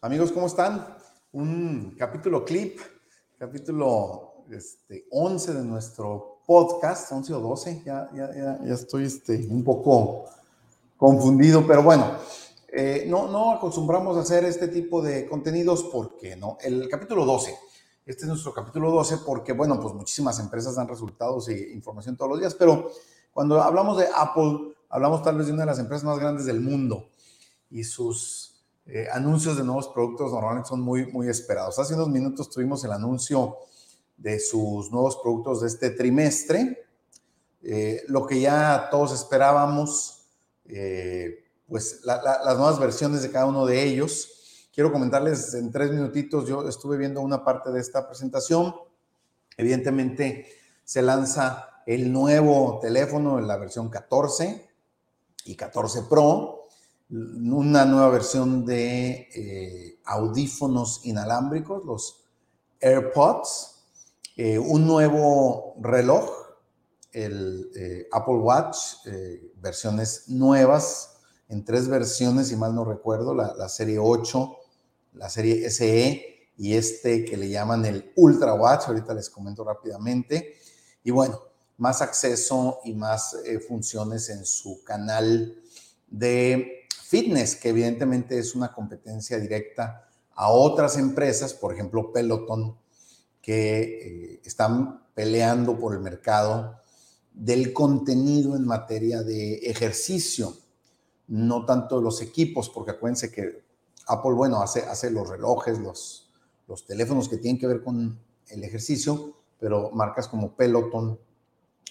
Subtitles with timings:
[0.00, 0.96] Amigos, ¿cómo están?
[1.32, 2.78] Un capítulo clip,
[3.36, 9.48] capítulo este, 11 de nuestro podcast, 11 o 12, ya, ya, ya, ya estoy este,
[9.50, 10.26] un poco
[10.96, 12.12] confundido, pero bueno,
[12.68, 16.58] eh, no, no acostumbramos a hacer este tipo de contenidos porque no.
[16.60, 17.56] El capítulo 12,
[18.06, 22.30] este es nuestro capítulo 12 porque, bueno, pues muchísimas empresas dan resultados e información todos
[22.30, 22.88] los días, pero
[23.32, 26.60] cuando hablamos de Apple, hablamos tal vez de una de las empresas más grandes del
[26.60, 27.08] mundo
[27.68, 28.57] y sus
[28.90, 31.78] eh, anuncios de nuevos productos normalmente son muy, muy esperados.
[31.78, 33.58] Hace unos minutos tuvimos el anuncio
[34.16, 36.86] de sus nuevos productos de este trimestre,
[37.62, 40.24] eh, lo que ya todos esperábamos,
[40.64, 44.68] eh, pues las nuevas versiones de cada uno de ellos.
[44.74, 48.74] Quiero comentarles en tres minutitos, yo estuve viendo una parte de esta presentación.
[49.58, 50.46] Evidentemente
[50.82, 54.66] se lanza el nuevo teléfono la versión 14
[55.44, 56.57] y 14 Pro
[57.10, 62.24] una nueva versión de eh, audífonos inalámbricos, los
[62.80, 63.84] AirPods,
[64.36, 66.30] eh, un nuevo reloj,
[67.12, 68.76] el eh, Apple Watch,
[69.56, 71.16] versiones nuevas,
[71.48, 74.56] en tres versiones, si mal no recuerdo, la, la, serie 8,
[75.14, 80.56] la serie SE y este que le llaman el Ultra Watch, ahorita les comento rápidamente.
[81.02, 81.40] Y bueno,
[81.78, 83.34] más acceso y más
[83.66, 85.56] funciones en su canal
[86.08, 86.77] de
[87.08, 92.76] fitness, que evidentemente es una competencia directa a otras empresas, por ejemplo Peloton,
[93.40, 96.76] que eh, están peleando por el mercado
[97.32, 100.54] del contenido en materia de ejercicio,
[101.28, 103.62] no tanto los equipos, porque acuérdense que
[104.06, 106.30] Apple, bueno, hace, hace los relojes, los,
[106.66, 111.18] los teléfonos que tienen que ver con el ejercicio, pero marcas como Peloton,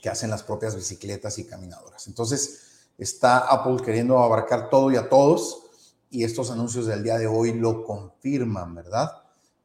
[0.00, 2.06] que hacen las propias bicicletas y caminadoras.
[2.06, 2.69] Entonces,
[3.00, 5.62] está Apple queriendo abarcar todo y a todos
[6.10, 9.10] y estos anuncios del día de hoy lo confirman, ¿verdad?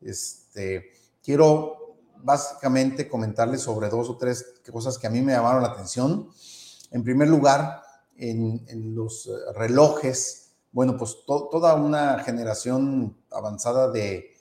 [0.02, 0.92] Este,
[1.24, 6.30] quiero básicamente comentarles sobre dos o tres cosas que a mí me llamaron la atención.
[6.92, 7.82] En primer lugar,
[8.16, 14.34] en, los relojes, bueno, pues toda una generación avanzada de eh,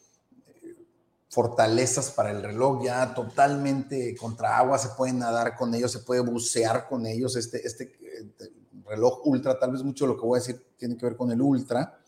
[1.31, 6.21] fortalezas para el reloj, ya totalmente contra agua, se puede nadar con ellos, se puede
[6.21, 7.34] bucear con ellos.
[7.37, 11.06] Este, este eh, reloj ultra, tal vez mucho lo que voy a decir tiene que
[11.06, 11.99] ver con el ultra.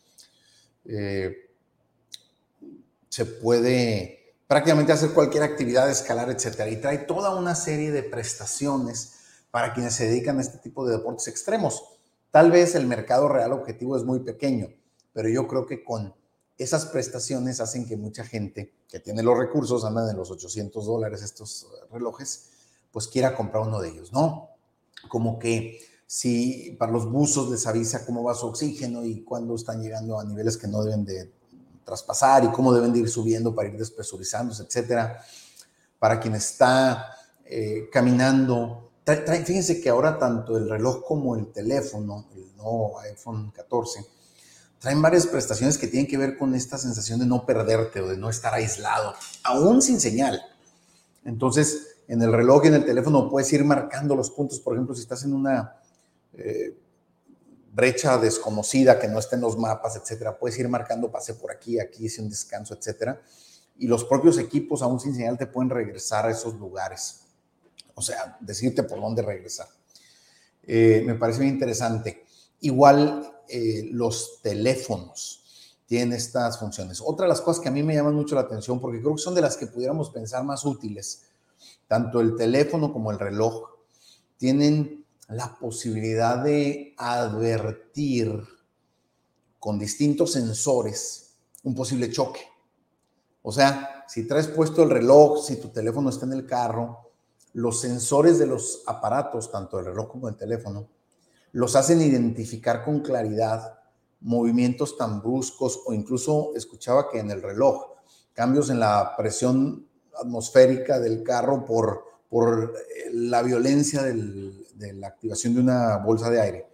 [0.85, 1.51] Eh,
[3.09, 9.15] se puede prácticamente hacer cualquier actividad, escalar, etcétera, y trae toda una serie de prestaciones
[9.51, 11.83] para quienes se dedican a este tipo de deportes extremos.
[12.31, 14.69] Tal vez el mercado real objetivo es muy pequeño,
[15.13, 16.15] pero yo creo que con
[16.59, 21.23] esas prestaciones hacen que mucha gente que tiene los recursos, andan en los 800 dólares
[21.23, 22.51] estos relojes,
[22.93, 24.51] pues quiera comprar uno de ellos, ¿no?
[25.09, 29.83] Como que si para los buzos les avisa cómo va su oxígeno y cuándo están
[29.83, 31.33] llegando a niveles que no deben de
[31.85, 35.21] traspasar y cómo deben de ir subiendo para ir despresurizándose, etcétera.
[35.99, 38.91] Para quien está eh, caminando,
[39.45, 44.05] fíjense que ahora tanto el reloj como el teléfono, el nuevo iPhone 14,
[44.79, 48.17] traen varias prestaciones que tienen que ver con esta sensación de no perderte o de
[48.17, 50.41] no estar aislado, aún sin señal.
[51.25, 54.95] Entonces, en el reloj y en el teléfono puedes ir marcando los puntos, por ejemplo,
[54.95, 55.81] si estás en una
[56.37, 56.77] eh,
[57.73, 60.39] brecha desconocida que no esté en los mapas, etcétera.
[60.39, 63.21] Puedes ir marcando, pase por aquí, aquí hice un descanso, etcétera.
[63.79, 67.27] Y los propios equipos, aún sin señal, te pueden regresar a esos lugares.
[67.95, 69.69] O sea, decirte por dónde regresar.
[70.63, 72.25] Eh, me parece muy interesante.
[72.61, 75.43] Igual eh, los teléfonos
[75.87, 77.01] tienen estas funciones.
[77.05, 79.23] Otra de las cosas que a mí me llaman mucho la atención, porque creo que
[79.23, 81.23] son de las que pudiéramos pensar más útiles,
[81.87, 83.71] tanto el teléfono como el reloj,
[84.37, 88.43] tienen la posibilidad de advertir
[89.59, 92.41] con distintos sensores un posible choque.
[93.43, 97.11] O sea, si traes puesto el reloj, si tu teléfono está en el carro,
[97.55, 100.89] los sensores de los aparatos, tanto el reloj como el teléfono,
[101.53, 103.79] los hacen identificar con claridad
[104.21, 107.97] movimientos tan bruscos o incluso escuchaba que en el reloj
[108.33, 109.89] cambios en la presión
[110.21, 112.75] atmosférica del carro por, por
[113.13, 116.67] la violencia de la activación de una bolsa de aire,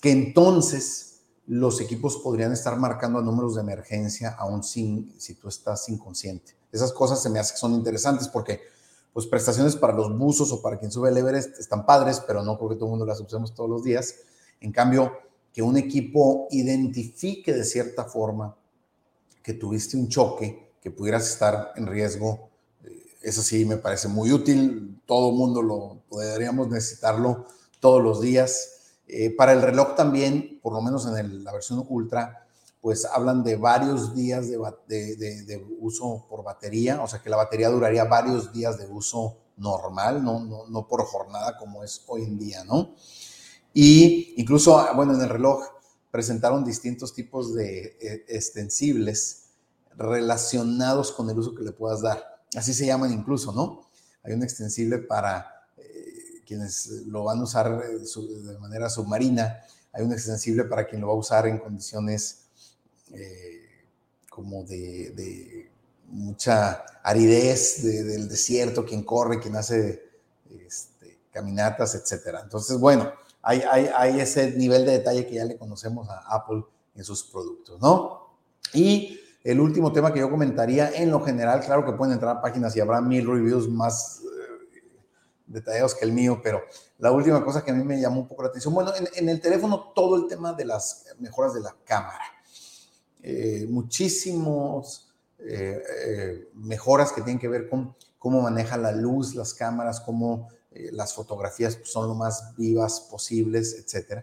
[0.00, 5.48] que entonces los equipos podrían estar marcando a números de emergencia aún sin, si tú
[5.48, 6.54] estás inconsciente.
[6.70, 8.60] Esas cosas se me hacen que son interesantes porque
[9.12, 12.56] pues prestaciones para los buzos o para quien sube el Everest están padres, pero no
[12.58, 14.14] creo que todo el mundo las usemos todos los días.
[14.60, 15.12] En cambio,
[15.52, 18.56] que un equipo identifique de cierta forma
[19.42, 22.50] que tuviste un choque, que pudieras estar en riesgo,
[23.22, 27.46] eso sí me parece muy útil todo mundo lo podríamos necesitarlo
[27.80, 28.74] todos los días.
[29.08, 32.46] Eh, para el reloj también, por lo menos en la versión ultra,
[32.82, 38.04] pues hablan de varios días de, uso por batería, o sea que la batería duraría
[38.04, 42.94] varios días de uso normal, no, no, por jornada como es hoy en día, ¿no?
[43.72, 45.64] Y incluso, bueno, en el reloj
[46.10, 49.44] presentaron distintos tipos de eh, extensibles
[49.96, 52.37] relacionados con el uso que le puedas dar.
[52.56, 53.88] Así se llaman incluso, ¿no?
[54.22, 59.62] Hay un extensible para eh, quienes lo van a usar eh, de manera submarina,
[59.92, 62.44] hay un extensible para quien lo va a usar en condiciones
[64.28, 65.70] como de,
[66.08, 70.02] mucha aridez del desierto, quien corre, quien hace
[70.66, 72.40] este, caminatas, etcétera.
[72.42, 73.12] Entonces, bueno,
[73.42, 76.64] hay, ese nivel de detalle que ya le conocemos a Apple
[76.94, 78.36] en sus productos, ¿no?
[78.72, 82.76] Y el último tema que yo comentaría, en lo general, claro que pueden entrar páginas
[82.76, 84.78] y habrá mil reviews más eh,
[85.46, 86.62] detallados que el mío, pero
[86.98, 89.40] la última cosa que a mí me llamó un poco la atención, bueno, en, el
[89.40, 92.24] teléfono todo el tema de las mejoras de la cámara,
[93.22, 100.00] eh, muchísimos eh, mejoras que tienen que ver con cómo maneja la luz las cámaras,
[100.00, 104.22] cómo eh, las fotografías pues, son lo más vivas posibles, etc.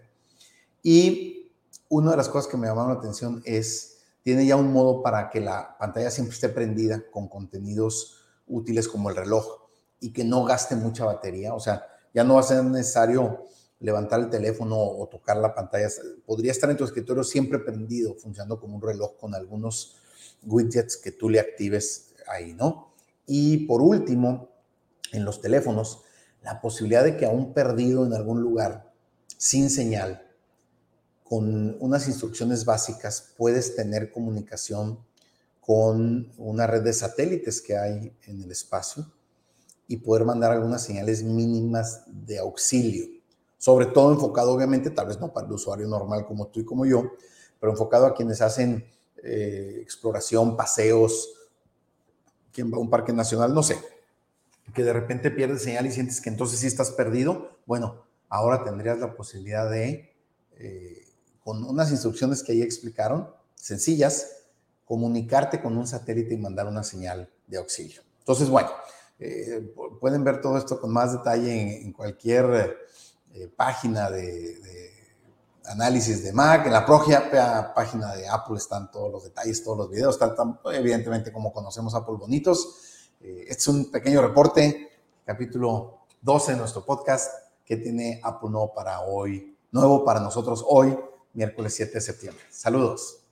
[0.83, 1.51] Y
[1.89, 3.94] una de las cosas que me llamaron la atención es,
[4.25, 9.11] tiene ya un modo para que la pantalla siempre esté prendida con contenidos útiles como
[9.11, 9.69] el reloj
[9.99, 11.53] y que no gaste mucha batería.
[11.53, 13.43] O sea, ya no va a ser necesario
[13.79, 15.87] levantar el teléfono o tocar la pantalla.
[16.25, 19.97] Podría estar en tu escritorio siempre prendido, funcionando como un reloj con algunos
[20.41, 22.95] widgets que tú le actives ahí, ¿no?
[23.27, 24.49] Y por último,
[25.11, 26.01] en los teléfonos,
[26.41, 28.91] la posibilidad de que aún perdido en algún lugar,
[29.37, 30.24] sin señal,
[31.25, 34.99] con unas instrucciones básicas, puedes tener comunicación
[35.59, 39.11] con una red de satélites que hay en el espacio
[39.87, 43.07] y poder mandar algunas señales mínimas de auxilio,
[43.57, 46.85] sobre todo enfocado obviamente, tal vez no para el usuario normal como tú y como
[46.85, 47.13] yo,
[47.59, 48.85] pero enfocado a quienes hacen
[49.23, 51.33] eh, exploración, paseos,
[52.53, 53.79] quien va a un parque nacional, no sé,
[54.75, 58.99] que de repente pierdes señal y sientes que entonces sí estás perdido, bueno, ahora tendrías
[58.99, 60.13] la posibilidad de,
[60.57, 61.04] eh,
[61.45, 64.31] con unas instrucciones que ahí explicaron, sencillas,
[64.83, 68.01] comunicarte con un satélite y mandar una señal de auxilio.
[68.17, 68.69] Entonces, bueno,
[69.19, 69.71] eh,
[70.01, 72.79] pueden ver todo esto con más detalle en, cualquier
[73.31, 74.59] eh, página de,
[75.65, 76.65] análisis de Mac.
[76.65, 80.19] En la propia página de Apple están todos los detalles, todos los videos.
[80.19, 83.11] Están, evidentemente, como conocemos Apple bonitos.
[83.21, 84.89] Eh, este es un pequeño reporte,
[85.23, 87.31] capítulo 12 de nuestro podcast,
[87.63, 90.97] que tiene Apple para hoy, nuevo para nosotros hoy,
[91.35, 92.43] miércoles 7 de septiembre.
[92.49, 93.24] Saludos.